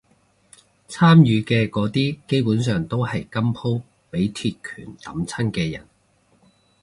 [0.87, 5.87] 參與嘅嗰啲基本上都係今鋪畀鐵拳揼親嘅人